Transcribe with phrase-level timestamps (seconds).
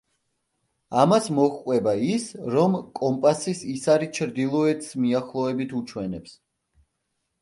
[1.01, 6.35] ამას მოჰყვება ის, რომ კომპასის ისარი ჩრდილოეთს მიახლოებით უჩვენებს.